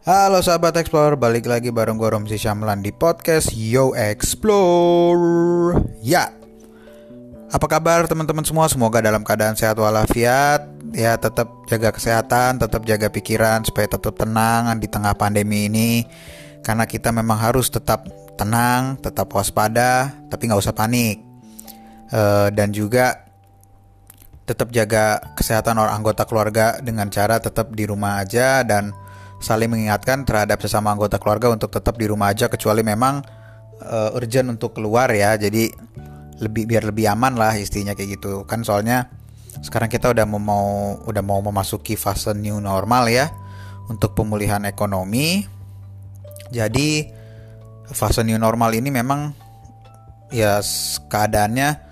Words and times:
Halo 0.00 0.40
sahabat 0.40 0.80
Explorer, 0.80 1.12
balik 1.12 1.44
lagi 1.44 1.68
bareng 1.68 2.00
gue 2.00 2.08
Romsi 2.08 2.40
Syamlan 2.40 2.80
di 2.80 2.88
podcast 2.88 3.52
Yo 3.52 3.92
Explore. 3.92 5.76
Ya, 6.00 6.32
apa 7.52 7.68
kabar 7.68 8.08
teman-teman 8.08 8.40
semua? 8.40 8.64
Semoga 8.72 9.04
dalam 9.04 9.20
keadaan 9.20 9.60
sehat 9.60 9.76
walafiat. 9.76 10.72
Ya 10.96 11.20
tetap 11.20 11.52
jaga 11.68 11.92
kesehatan, 11.92 12.56
tetap 12.56 12.88
jaga 12.88 13.12
pikiran 13.12 13.60
Supaya 13.60 13.92
tetap 13.92 14.16
tenang 14.16 14.72
di 14.80 14.88
tengah 14.88 15.12
pandemi 15.20 15.68
ini. 15.68 16.08
Karena 16.64 16.88
kita 16.88 17.12
memang 17.12 17.36
harus 17.36 17.68
tetap 17.68 18.08
tenang, 18.40 18.96
tetap 19.04 19.28
waspada 19.36 20.16
Tapi 20.32 20.48
nggak 20.48 20.64
usah 20.64 20.72
panik. 20.72 21.20
E, 22.08 22.48
Dan 22.56 22.72
juga 22.72 23.28
tetap 24.48 24.72
jaga 24.72 25.20
kesehatan 25.36 25.76
orang 25.76 26.00
anggota 26.00 26.24
keluarga 26.24 26.80
dengan 26.80 27.12
cara 27.12 27.36
tetap 27.36 27.68
di 27.76 27.84
rumah 27.84 28.24
aja 28.24 28.64
dan 28.64 28.96
saling 29.40 29.72
mengingatkan 29.72 30.28
terhadap 30.28 30.60
sesama 30.60 30.92
anggota 30.92 31.16
keluarga 31.16 31.48
untuk 31.48 31.72
tetap 31.72 31.96
di 31.96 32.06
rumah 32.06 32.30
aja 32.30 32.52
kecuali 32.52 32.84
memang 32.84 33.24
uh, 33.80 34.16
urgent 34.16 34.52
untuk 34.52 34.76
keluar 34.76 35.08
ya. 35.10 35.34
Jadi 35.40 35.72
lebih 36.40 36.68
biar 36.68 36.84
lebih 36.88 37.08
aman 37.08 37.34
lah 37.34 37.56
istinya 37.56 37.96
kayak 37.96 38.20
gitu. 38.20 38.44
Kan 38.44 38.62
soalnya 38.62 39.08
sekarang 39.64 39.88
kita 39.88 40.12
udah 40.12 40.28
mau, 40.28 41.00
udah 41.08 41.24
mau 41.24 41.40
memasuki 41.40 41.96
fase 41.96 42.36
new 42.36 42.60
normal 42.60 43.08
ya 43.08 43.32
untuk 43.88 44.12
pemulihan 44.12 44.62
ekonomi. 44.68 45.48
Jadi 46.52 47.08
fase 47.90 48.22
new 48.22 48.38
normal 48.38 48.76
ini 48.76 48.92
memang 48.92 49.32
ya 50.30 50.62
keadaannya 51.10 51.90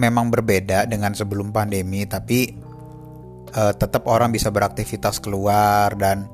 memang 0.00 0.32
berbeda 0.32 0.88
dengan 0.88 1.12
sebelum 1.12 1.52
pandemi 1.52 2.08
tapi 2.08 2.69
uh, 3.54 3.72
tetap 3.74 4.06
orang 4.06 4.30
bisa 4.30 4.48
beraktivitas 4.50 5.18
keluar 5.18 5.94
dan 5.98 6.26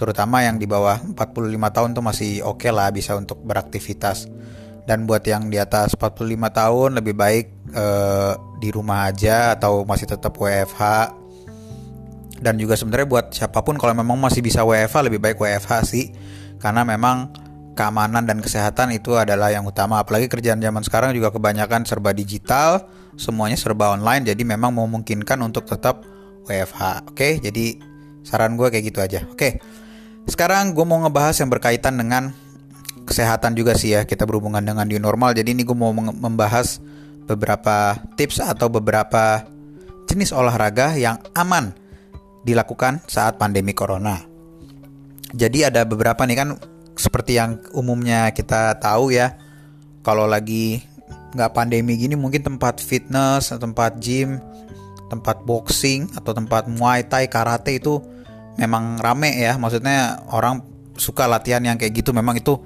terutama 0.00 0.40
yang 0.40 0.56
di 0.56 0.64
bawah 0.64 0.96
45 1.12 1.76
tahun 1.76 1.90
tuh 1.92 2.04
masih 2.04 2.30
oke 2.42 2.64
okay 2.64 2.70
lah 2.72 2.88
bisa 2.90 3.14
untuk 3.14 3.42
beraktivitas. 3.42 4.26
Dan 4.80 5.06
buat 5.06 5.22
yang 5.22 5.52
di 5.52 5.60
atas 5.60 5.94
45 5.94 6.26
tahun 6.50 6.90
lebih 6.98 7.14
baik 7.14 7.46
uh, 7.76 8.34
di 8.58 8.74
rumah 8.74 9.06
aja 9.12 9.54
atau 9.54 9.86
masih 9.86 10.08
tetap 10.08 10.34
WFH 10.34 11.14
dan 12.40 12.56
juga 12.56 12.74
sebenarnya 12.74 13.06
buat 13.06 13.26
siapa 13.36 13.60
pun 13.60 13.76
kalau 13.76 13.92
memang 13.92 14.16
masih 14.16 14.40
bisa 14.40 14.64
WFH 14.64 14.96
lebih 15.04 15.20
baik 15.20 15.36
WFH 15.36 15.72
sih. 15.84 16.08
Karena 16.56 16.84
memang 16.88 17.32
keamanan 17.76 18.24
dan 18.24 18.40
kesehatan 18.40 18.96
itu 18.96 19.14
adalah 19.16 19.52
yang 19.52 19.68
utama. 19.68 20.00
Apalagi 20.00 20.26
kerjaan 20.26 20.58
zaman 20.58 20.80
sekarang 20.80 21.12
juga 21.12 21.28
kebanyakan 21.30 21.84
serba 21.84 22.16
digital 22.16 22.88
semuanya 23.20 23.60
serba 23.60 23.92
online. 23.92 24.24
Jadi 24.24 24.42
memang 24.48 24.72
memungkinkan 24.72 25.36
untuk 25.44 25.68
tetap 25.68 26.00
WFH. 26.46 27.10
Oke, 27.10 27.40
jadi 27.42 27.76
saran 28.24 28.54
gue 28.54 28.68
kayak 28.68 28.84
gitu 28.92 29.00
aja. 29.00 29.26
Oke, 29.28 29.60
sekarang 30.28 30.76
gue 30.76 30.84
mau 30.84 31.00
ngebahas 31.02 31.34
yang 31.40 31.50
berkaitan 31.50 31.96
dengan 31.96 32.30
kesehatan 33.08 33.56
juga 33.58 33.74
sih 33.74 33.96
ya. 33.96 34.04
Kita 34.06 34.28
berhubungan 34.28 34.62
dengan 34.62 34.86
new 34.86 35.00
normal. 35.00 35.34
Jadi 35.34 35.56
ini 35.56 35.62
gue 35.66 35.76
mau 35.76 35.90
membahas 35.94 36.78
beberapa 37.26 37.98
tips 38.18 38.42
atau 38.42 38.66
beberapa 38.66 39.46
jenis 40.10 40.34
olahraga 40.34 40.98
yang 40.98 41.22
aman 41.38 41.70
dilakukan 42.42 43.02
saat 43.06 43.38
pandemi 43.38 43.70
corona. 43.70 44.18
Jadi 45.30 45.62
ada 45.62 45.86
beberapa 45.86 46.26
nih 46.26 46.38
kan 46.38 46.48
seperti 46.98 47.38
yang 47.38 47.62
umumnya 47.70 48.34
kita 48.34 48.74
tahu 48.82 49.14
ya. 49.14 49.38
Kalau 50.02 50.26
lagi 50.26 50.82
nggak 51.30 51.54
pandemi 51.54 51.94
gini 51.94 52.18
mungkin 52.18 52.42
tempat 52.42 52.82
fitness, 52.82 53.54
tempat 53.54 54.02
gym 54.02 54.42
tempat 55.10 55.42
boxing 55.42 56.14
atau 56.14 56.30
tempat 56.30 56.70
muay 56.70 57.02
thai 57.04 57.26
karate 57.26 57.82
itu 57.82 57.98
memang 58.56 59.02
rame 59.02 59.34
ya. 59.34 59.58
Maksudnya 59.58 60.22
orang 60.30 60.62
suka 60.94 61.26
latihan 61.26 61.60
yang 61.60 61.74
kayak 61.74 61.98
gitu. 61.98 62.14
Memang 62.14 62.38
itu 62.38 62.56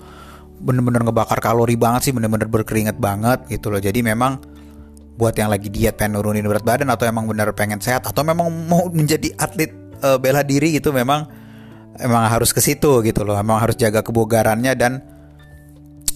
bener-bener 0.60 1.02
ngebakar 1.02 1.42
kalori 1.42 1.74
banget 1.74 2.10
sih 2.10 2.12
bener-bener 2.14 2.46
berkeringat 2.46 3.00
banget 3.00 3.48
gitu 3.48 3.72
loh. 3.72 3.80
Jadi 3.80 4.04
memang 4.04 4.38
buat 5.14 5.34
yang 5.38 5.50
lagi 5.50 5.70
diet 5.70 5.94
pengen 5.94 6.18
nurunin 6.18 6.42
berat 6.46 6.66
badan 6.66 6.90
atau 6.90 7.06
emang 7.06 7.30
bener 7.30 7.54
pengen 7.54 7.78
sehat 7.78 8.02
atau 8.02 8.26
memang 8.26 8.50
mau 8.66 8.90
menjadi 8.90 9.30
atlet 9.38 9.70
e, 10.02 10.08
bela 10.18 10.42
diri 10.42 10.74
gitu 10.74 10.90
memang 10.90 11.30
emang 12.02 12.26
harus 12.26 12.50
ke 12.50 12.58
situ 12.58 13.02
gitu 13.06 13.22
loh. 13.22 13.38
Emang 13.38 13.62
harus 13.62 13.78
jaga 13.78 14.02
kebugarannya 14.02 14.72
dan 14.74 14.92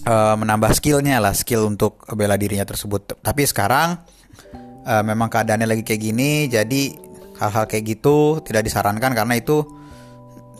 e, 0.03 0.15
menambah 0.35 0.75
skillnya 0.75 1.23
lah 1.23 1.31
skill 1.31 1.67
untuk 1.67 2.03
bela 2.15 2.35
dirinya 2.35 2.67
tersebut. 2.67 3.19
Tapi 3.23 3.47
sekarang 3.47 4.03
uh, 4.89 5.03
memang 5.05 5.29
keadaannya 5.29 5.69
lagi 5.69 5.85
kayak 5.85 6.01
gini 6.01 6.49
jadi 6.49 6.81
hal-hal 7.37 7.69
kayak 7.69 7.85
gitu 7.85 8.41
tidak 8.41 8.65
disarankan 8.65 9.13
karena 9.13 9.37
itu 9.37 9.63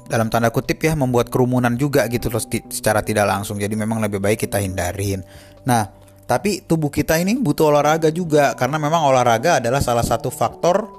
dalam 0.10 0.32
tanda 0.34 0.50
kutip 0.50 0.82
ya 0.82 0.98
membuat 0.98 1.30
kerumunan 1.30 1.78
juga 1.78 2.10
gitu 2.10 2.34
loh 2.34 2.42
secara 2.42 3.06
tidak 3.06 3.30
langsung. 3.30 3.62
Jadi 3.62 3.78
memang 3.78 4.02
lebih 4.02 4.18
baik 4.18 4.50
kita 4.50 4.58
hindarin. 4.58 5.22
Nah 5.70 5.86
tapi 6.26 6.66
tubuh 6.66 6.90
kita 6.90 7.22
ini 7.22 7.38
butuh 7.38 7.70
olahraga 7.70 8.10
juga 8.10 8.58
karena 8.58 8.82
memang 8.82 9.06
olahraga 9.06 9.62
adalah 9.62 9.82
salah 9.82 10.02
satu 10.02 10.34
faktor 10.34 10.90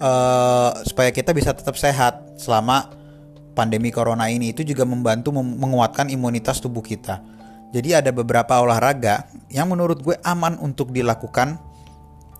uh, 0.00 0.72
supaya 0.80 1.12
kita 1.12 1.36
bisa 1.36 1.52
tetap 1.52 1.76
sehat 1.76 2.40
selama 2.40 2.88
pandemi 3.52 3.92
corona 3.92 4.32
ini. 4.32 4.56
Itu 4.56 4.64
juga 4.64 4.88
membantu 4.88 5.28
menguatkan 5.36 6.08
imunitas 6.08 6.64
tubuh 6.64 6.80
kita. 6.80 7.20
Jadi 7.68 7.92
ada 7.92 8.08
beberapa 8.16 8.56
olahraga 8.64 9.28
yang 9.52 9.68
menurut 9.68 10.00
gue 10.00 10.16
aman 10.24 10.56
untuk 10.56 10.88
dilakukan 10.88 11.67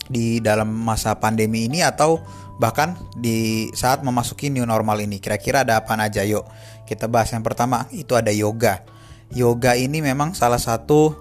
di 0.09 0.41
dalam 0.41 0.73
masa 0.73 1.15
pandemi 1.21 1.69
ini 1.69 1.85
atau 1.85 2.19
bahkan 2.59 2.99
di 3.15 3.71
saat 3.77 4.03
memasuki 4.03 4.51
new 4.51 4.67
normal 4.67 4.99
ini. 4.99 5.23
Kira-kira 5.23 5.63
ada 5.63 5.79
apa 5.79 5.95
aja? 6.01 6.27
Yuk, 6.27 6.45
kita 6.89 7.07
bahas 7.07 7.31
yang 7.31 7.45
pertama 7.47 7.87
itu 7.95 8.17
ada 8.19 8.35
yoga. 8.35 8.83
Yoga 9.31 9.77
ini 9.77 10.01
memang 10.01 10.33
salah 10.33 10.59
satu 10.59 11.13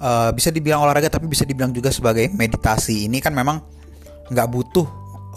uh, 0.00 0.30
bisa 0.32 0.48
dibilang 0.48 0.82
olahraga 0.82 1.12
tapi 1.12 1.30
bisa 1.30 1.46
dibilang 1.46 1.70
juga 1.70 1.92
sebagai 1.94 2.32
meditasi. 2.32 3.06
Ini 3.06 3.20
kan 3.22 3.36
memang 3.36 3.62
nggak 4.32 4.48
butuh 4.48 4.86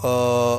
uh, 0.01 0.57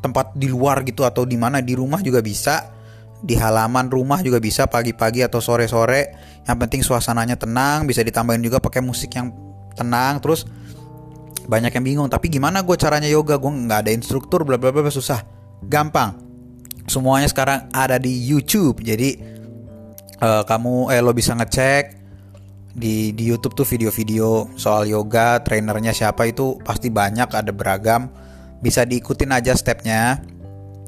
tempat 0.00 0.34
di 0.34 0.48
luar 0.50 0.82
gitu 0.82 1.04
atau 1.04 1.28
di 1.28 1.36
mana 1.36 1.60
di 1.60 1.76
rumah 1.76 2.00
juga 2.00 2.24
bisa 2.24 2.72
di 3.16 3.32
halaman 3.34 3.88
rumah 3.88 4.20
juga 4.20 4.36
bisa 4.36 4.68
pagi-pagi 4.68 5.24
atau 5.24 5.40
sore-sore 5.40 6.12
yang 6.44 6.56
penting 6.60 6.84
suasananya 6.84 7.40
tenang 7.40 7.88
bisa 7.88 8.04
ditambahin 8.04 8.44
juga 8.44 8.60
pakai 8.60 8.84
musik 8.84 9.16
yang 9.16 9.32
tenang 9.72 10.20
terus 10.20 10.44
banyak 11.46 11.72
yang 11.72 11.84
bingung 11.86 12.08
tapi 12.10 12.26
gimana 12.26 12.66
gue 12.66 12.76
caranya 12.76 13.06
yoga? 13.06 13.38
Gue 13.38 13.50
nggak 13.54 13.86
ada 13.86 13.92
instruktur 13.94 14.42
bla 14.42 14.58
bla 14.58 14.74
bla 14.74 14.90
susah. 14.90 15.22
Gampang. 15.62 16.18
Semuanya 16.86 17.26
sekarang 17.30 17.70
ada 17.70 17.98
di 17.98 18.10
YouTube. 18.10 18.82
Jadi 18.82 19.18
uh, 20.22 20.42
kamu 20.46 20.94
eh 20.94 21.02
lo 21.02 21.10
bisa 21.14 21.34
ngecek 21.34 21.98
di 22.76 23.16
di 23.16 23.24
YouTube 23.24 23.56
tuh 23.56 23.64
video-video 23.64 24.52
soal 24.60 24.84
yoga 24.84 25.40
trainernya 25.40 25.96
siapa 25.96 26.28
itu 26.28 26.58
pasti 26.62 26.90
banyak 26.90 27.30
ada 27.30 27.50
beragam. 27.54 28.10
Bisa 28.62 28.82
diikutin 28.82 29.30
aja 29.34 29.54
stepnya. 29.54 30.22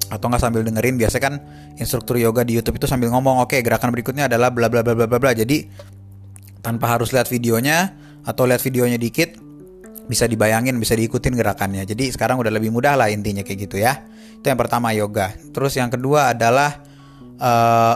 Atau 0.08 0.32
nggak 0.32 0.40
sambil 0.40 0.64
dengerin 0.64 0.96
biasa 0.96 1.20
kan 1.20 1.36
instruktur 1.76 2.16
yoga 2.16 2.40
di 2.40 2.56
YouTube 2.56 2.80
itu 2.80 2.88
sambil 2.88 3.12
ngomong 3.12 3.44
oke 3.44 3.52
okay, 3.52 3.60
gerakan 3.60 3.92
berikutnya 3.92 4.24
adalah 4.24 4.48
bla 4.48 4.72
bla 4.72 4.80
bla 4.80 4.96
bla 4.96 5.06
bla. 5.06 5.32
Jadi 5.36 5.68
tanpa 6.64 6.96
harus 6.96 7.12
lihat 7.12 7.28
videonya 7.28 7.92
atau 8.24 8.48
lihat 8.48 8.60
videonya 8.64 8.96
dikit 8.96 9.47
bisa 10.08 10.24
dibayangin, 10.24 10.74
bisa 10.80 10.96
diikutin 10.96 11.36
gerakannya. 11.36 11.84
Jadi 11.84 12.08
sekarang 12.10 12.40
udah 12.40 12.48
lebih 12.48 12.72
mudah 12.72 12.96
lah 12.96 13.12
intinya 13.12 13.44
kayak 13.44 13.68
gitu 13.68 13.76
ya. 13.78 14.08
Itu 14.40 14.48
yang 14.48 14.56
pertama 14.58 14.90
yoga. 14.96 15.36
Terus 15.52 15.76
yang 15.76 15.92
kedua 15.92 16.32
adalah 16.32 16.80
uh, 17.36 17.94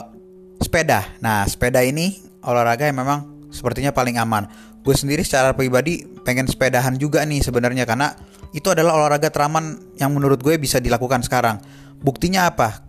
sepeda. 0.60 1.18
Nah 1.24 1.48
sepeda 1.48 1.80
ini 1.80 2.20
olahraga 2.44 2.84
yang 2.84 3.00
memang 3.00 3.48
sepertinya 3.48 3.90
paling 3.90 4.20
aman. 4.20 4.46
Gue 4.84 4.92
sendiri 4.92 5.24
secara 5.24 5.56
pribadi 5.56 6.04
pengen 6.22 6.44
sepedahan 6.44 7.00
juga 7.00 7.24
nih 7.24 7.40
sebenarnya 7.40 7.88
karena 7.88 8.12
itu 8.52 8.68
adalah 8.68 9.00
olahraga 9.00 9.32
teraman 9.32 9.80
yang 9.96 10.12
menurut 10.12 10.44
gue 10.44 10.60
bisa 10.60 10.76
dilakukan 10.76 11.24
sekarang. 11.24 11.62
Buktinya 12.04 12.52
apa? 12.52 12.84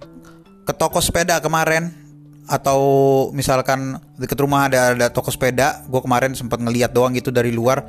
Ke 0.67 0.75
toko 0.75 0.99
sepeda 0.99 1.39
kemarin 1.39 2.02
atau 2.43 2.81
misalkan 3.31 3.95
deket 4.19 4.35
rumah 4.43 4.67
ada 4.67 4.91
ada 4.91 5.07
toko 5.07 5.31
sepeda 5.31 5.87
gue 5.87 6.01
kemarin 6.03 6.35
sempat 6.35 6.59
ngeliat 6.59 6.91
doang 6.91 7.15
gitu 7.15 7.31
dari 7.31 7.55
luar. 7.55 7.83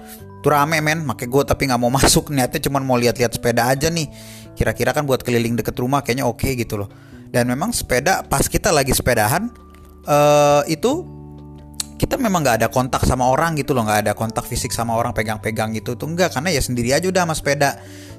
Tuh 0.44 0.50
rame 0.52 0.78
men. 0.78 1.02
Makanya 1.02 1.30
gue 1.30 1.42
tapi 1.48 1.62
nggak 1.70 1.80
mau 1.80 1.90
masuk. 1.98 2.30
Niatnya 2.30 2.60
cuma 2.62 2.78
mau 2.78 2.94
lihat-lihat 2.94 3.34
sepeda 3.34 3.66
aja 3.66 3.90
nih. 3.90 4.06
Kira-kira 4.54 4.94
kan 4.94 5.02
buat 5.02 5.26
keliling 5.26 5.58
deket 5.58 5.74
rumah 5.78 6.06
kayaknya 6.06 6.28
oke 6.28 6.42
okay 6.42 6.54
gitu 6.54 6.78
loh. 6.78 6.88
Dan 7.34 7.50
memang 7.50 7.74
sepeda 7.74 8.22
pas 8.22 8.46
kita 8.46 8.70
lagi 8.70 8.94
sepedahan 8.94 9.50
uh, 10.06 10.62
itu 10.70 11.02
kita 11.98 12.18
memang 12.18 12.46
nggak 12.46 12.62
ada 12.62 12.68
kontak 12.70 13.02
sama 13.02 13.26
orang 13.26 13.58
gitu 13.58 13.74
loh. 13.74 13.82
Nggak 13.82 14.00
ada 14.06 14.12
kontak 14.14 14.46
fisik 14.46 14.70
sama 14.70 14.94
orang 14.94 15.10
pegang-pegang 15.10 15.74
gitu. 15.74 15.98
Tuh 15.98 16.06
enggak 16.06 16.30
karena 16.30 16.54
ya 16.54 16.62
sendiri 16.62 16.94
aja 16.94 17.10
udah 17.10 17.26
sama 17.26 17.34
sepeda. 17.34 17.70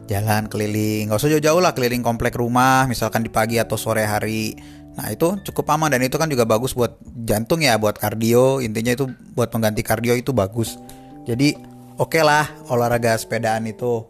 Jalan 0.06 0.52
keliling 0.52 1.10
nggak 1.10 1.18
usah 1.18 1.32
jauh-jauh 1.32 1.64
lah 1.64 1.74
keliling 1.74 2.06
komplek 2.06 2.38
rumah 2.38 2.86
misalkan 2.86 3.26
di 3.26 3.32
pagi 3.34 3.58
atau 3.58 3.74
sore 3.74 4.06
hari 4.06 4.54
Nah 4.96 5.12
itu 5.12 5.36
cukup 5.52 5.76
aman 5.76 5.92
dan 5.92 6.02
itu 6.04 6.16
kan 6.16 6.32
juga 6.32 6.48
bagus 6.48 6.72
buat 6.72 6.96
jantung 7.28 7.60
ya, 7.64 7.76
buat 7.76 8.00
kardio. 8.00 8.64
Intinya 8.64 8.96
itu 8.96 9.12
buat 9.36 9.52
pengganti 9.52 9.84
kardio 9.84 10.16
itu 10.16 10.32
bagus. 10.32 10.80
Jadi 11.28 11.56
oke 12.00 12.16
okay 12.16 12.24
lah 12.24 12.48
olahraga 12.72 13.20
sepedaan 13.20 13.68
itu. 13.68 14.08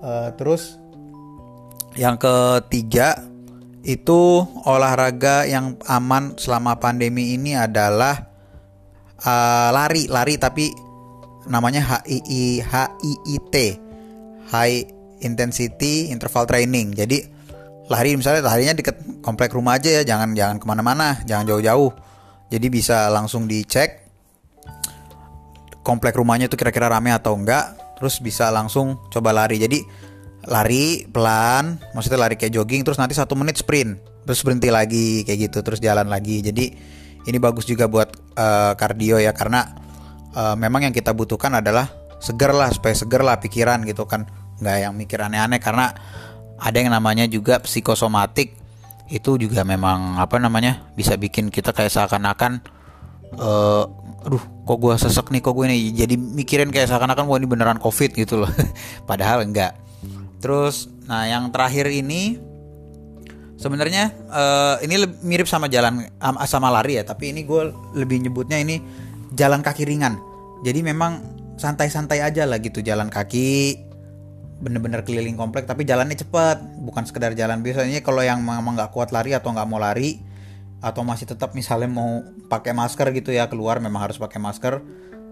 Uh, 0.00 0.32
terus 0.38 0.80
yang 1.98 2.16
ketiga 2.16 3.26
itu 3.82 4.44
olahraga 4.68 5.48
yang 5.48 5.76
aman 5.88 6.36
selama 6.36 6.76
pandemi 6.76 7.34
ini 7.34 7.56
adalah 7.56 8.28
uh, 9.24 9.68
lari 9.72 10.04
lari 10.06 10.36
tapi 10.36 10.68
namanya 11.48 12.04
HII 12.04 12.60
HIIT 12.60 13.56
High 14.52 14.78
Intensity 15.24 16.12
Interval 16.12 16.44
Training 16.44 16.92
jadi 16.92 17.24
lari 17.90 18.14
misalnya 18.14 18.46
larinya 18.46 18.78
deket 18.78 19.20
komplek 19.20 19.50
rumah 19.50 19.76
aja 19.76 19.90
ya 19.90 20.02
jangan 20.06 20.30
jangan 20.38 20.62
ke 20.62 20.66
mana-mana 20.70 21.18
jangan 21.26 21.50
jauh-jauh. 21.50 21.90
Jadi 22.50 22.66
bisa 22.66 23.10
langsung 23.10 23.50
dicek 23.50 24.06
komplek 25.82 26.14
rumahnya 26.14 26.46
itu 26.46 26.54
kira-kira 26.54 26.86
rame 26.86 27.10
atau 27.10 27.34
enggak 27.34 27.74
terus 27.98 28.22
bisa 28.22 28.48
langsung 28.48 28.96
coba 29.10 29.34
lari. 29.34 29.58
Jadi 29.58 29.82
lari 30.48 31.04
pelan, 31.04 31.76
maksudnya 31.92 32.16
lari 32.16 32.38
kayak 32.38 32.56
jogging 32.56 32.80
terus 32.80 32.96
nanti 32.96 33.12
satu 33.12 33.36
menit 33.36 33.60
sprint, 33.60 34.00
terus 34.24 34.40
berhenti 34.40 34.72
lagi 34.72 35.20
kayak 35.28 35.52
gitu, 35.52 35.58
terus 35.60 35.84
jalan 35.84 36.08
lagi. 36.08 36.40
Jadi 36.40 36.72
ini 37.28 37.36
bagus 37.36 37.68
juga 37.68 37.84
buat 37.92 38.08
uh, 38.40 38.72
kardio 38.72 39.20
ya 39.20 39.36
karena 39.36 39.68
uh, 40.32 40.56
memang 40.56 40.88
yang 40.88 40.94
kita 40.96 41.12
butuhkan 41.12 41.60
adalah 41.60 41.92
seger 42.24 42.56
lah 42.56 42.72
supaya 42.72 42.96
seger 42.96 43.20
lah 43.20 43.36
pikiran 43.36 43.84
gitu 43.84 44.08
kan, 44.08 44.24
nggak 44.64 44.76
yang 44.80 44.96
mikir 44.96 45.20
aneh-aneh 45.20 45.60
karena 45.60 45.92
ada 46.60 46.76
yang 46.76 46.92
namanya 46.92 47.24
juga 47.24 47.58
psikosomatik. 47.58 48.54
Itu 49.10 49.34
juga 49.40 49.66
memang 49.66 50.20
apa 50.22 50.38
namanya 50.38 50.86
bisa 50.94 51.18
bikin 51.18 51.50
kita 51.50 51.74
kayak 51.74 51.90
seakan-akan 51.90 52.62
uh, 53.40 53.84
aduh 54.20 54.42
kok 54.68 54.78
gue 54.78 54.94
sesek 55.00 55.26
nih 55.32 55.40
kok 55.40 55.56
gue 55.56 55.64
ini 55.66 55.96
jadi 55.96 56.14
mikirin 56.14 56.68
kayak 56.68 56.92
seakan-akan 56.92 57.24
wah 57.26 57.40
ini 57.40 57.48
beneran 57.48 57.80
covid 57.82 58.14
gitu 58.14 58.44
loh. 58.44 58.50
Padahal 59.10 59.42
enggak. 59.42 59.74
Terus, 60.40 60.88
nah 61.04 61.28
yang 61.28 61.52
terakhir 61.52 61.90
ini 61.92 62.40
sebenarnya 63.60 64.08
uh, 64.32 64.80
ini 64.80 65.04
mirip 65.20 65.44
sama 65.44 65.68
jalan 65.68 66.08
sama 66.48 66.72
lari 66.72 66.96
ya, 66.96 67.04
tapi 67.04 67.34
ini 67.34 67.44
gue 67.44 67.68
lebih 67.92 68.24
nyebutnya 68.24 68.56
ini 68.56 68.80
jalan 69.36 69.60
kaki 69.60 69.84
ringan. 69.84 70.16
Jadi 70.64 70.80
memang 70.80 71.20
santai-santai 71.60 72.24
aja 72.24 72.48
lah 72.48 72.56
gitu 72.56 72.80
jalan 72.80 73.12
kaki 73.12 73.76
bener-bener 74.60 75.00
keliling 75.02 75.34
komplek 75.34 75.64
tapi 75.64 75.88
jalannya 75.88 76.14
cepet. 76.14 76.84
Bukan 76.84 77.08
sekedar 77.08 77.32
jalan 77.32 77.64
biasanya 77.64 78.04
kalau 78.04 78.20
yang 78.20 78.44
memang 78.44 78.76
nggak 78.76 78.92
kuat 78.92 79.10
lari 79.10 79.32
atau 79.32 79.50
nggak 79.50 79.66
mau 79.66 79.80
lari 79.80 80.20
atau 80.80 81.04
masih 81.04 81.28
tetap 81.28 81.52
misalnya 81.52 81.88
mau 81.92 82.24
pakai 82.48 82.72
masker 82.72 83.12
gitu 83.12 83.36
ya 83.36 83.48
keluar 83.48 83.80
memang 83.80 84.08
harus 84.08 84.20
pakai 84.20 84.40
masker. 84.40 84.80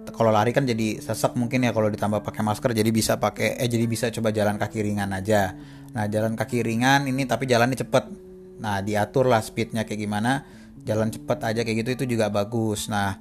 Kalau 0.09 0.33
lari 0.33 0.57
kan 0.57 0.65
jadi 0.65 1.05
sesek 1.05 1.37
mungkin 1.37 1.69
ya 1.69 1.77
kalau 1.77 1.93
ditambah 1.93 2.25
pakai 2.25 2.41
masker 2.41 2.73
jadi 2.73 2.89
bisa 2.89 3.21
pakai 3.21 3.61
eh 3.61 3.69
jadi 3.69 3.85
bisa 3.85 4.09
coba 4.09 4.33
jalan 4.33 4.57
kaki 4.57 4.81
ringan 4.81 5.13
aja. 5.13 5.53
Nah 5.93 6.09
jalan 6.09 6.33
kaki 6.33 6.65
ringan 6.65 7.05
ini 7.05 7.29
tapi 7.29 7.45
jalannya 7.45 7.77
cepet. 7.77 8.05
Nah 8.65 8.81
diatur 8.81 9.29
lah 9.29 9.45
speednya 9.45 9.85
kayak 9.85 10.01
gimana 10.01 10.49
jalan 10.89 11.13
cepet 11.13 11.39
aja 11.45 11.61
kayak 11.61 11.77
gitu 11.85 11.91
itu 12.01 12.05
juga 12.17 12.33
bagus. 12.33 12.89
Nah 12.89 13.21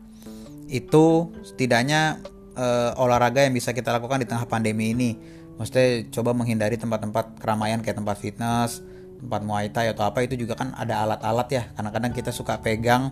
itu 0.72 1.32
setidaknya 1.44 2.20
uh, 2.56 2.92
olahraga 3.00 3.44
yang 3.44 3.56
bisa 3.56 3.72
kita 3.72 3.92
lakukan 3.92 4.24
di 4.24 4.28
tengah 4.28 4.48
pandemi 4.48 4.92
ini 4.92 5.12
maksudnya 5.58 6.08
coba 6.14 6.32
menghindari 6.38 6.78
tempat-tempat 6.78 7.42
keramaian 7.42 7.82
kayak 7.82 7.98
tempat 8.00 8.18
fitness 8.22 8.82
tempat 9.18 9.42
muay 9.44 9.68
thai 9.74 9.92
atau 9.92 10.06
apa 10.06 10.24
itu 10.24 10.38
juga 10.38 10.54
kan 10.54 10.72
ada 10.78 11.04
alat-alat 11.04 11.48
ya. 11.50 11.64
Kadang-kadang 11.74 12.12
kita 12.14 12.30
suka 12.30 12.62
pegang 12.62 13.12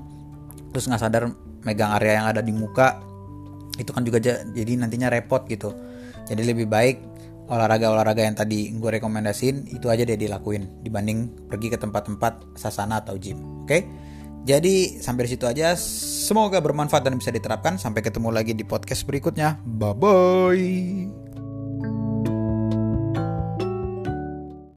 terus 0.71 0.85
nggak 0.85 1.01
sadar 1.01 1.23
megang 1.65 1.91
area 1.97 2.21
yang 2.21 2.27
ada 2.29 2.41
di 2.45 2.53
muka 2.53 3.01
itu 3.75 3.91
kan 3.91 4.05
juga 4.05 4.21
jadi 4.23 4.71
nantinya 4.79 5.11
repot 5.11 5.43
gitu. 5.49 5.73
Jadi 6.29 6.41
lebih 6.45 6.69
baik 6.69 7.01
olahraga-olahraga 7.45 8.25
yang 8.25 8.33
tadi 8.37 8.73
gue 8.73 8.89
rekomendasiin 8.97 9.69
itu 9.69 9.85
aja 9.85 10.01
deh 10.01 10.17
dilakuin 10.17 10.81
dibanding 10.81 11.29
pergi 11.45 11.69
ke 11.69 11.77
tempat-tempat 11.77 12.57
sasana 12.57 13.01
atau 13.01 13.17
gym 13.17 13.65
oke? 13.65 13.79
Jadi 14.45 15.01
sampai 15.01 15.25
di 15.25 15.29
situ 15.33 15.49
aja 15.49 15.73
semoga 15.73 16.61
bermanfaat 16.61 17.01
dan 17.01 17.17
bisa 17.17 17.33
diterapkan. 17.33 17.81
Sampai 17.81 18.05
ketemu 18.05 18.29
lagi 18.29 18.53
di 18.53 18.61
podcast 18.61 19.01
berikutnya. 19.09 19.57
Bye 19.65 19.97
bye 19.97 21.24